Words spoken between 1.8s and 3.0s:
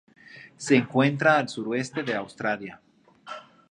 de Australia.